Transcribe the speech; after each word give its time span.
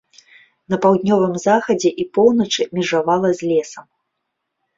На 0.73 0.77
паўднёвым 0.85 1.33
захадзе 1.47 1.89
і 2.05 2.07
поўначы 2.19 2.67
межавала 2.79 3.29
з 3.43 3.53
лесам. 3.53 3.85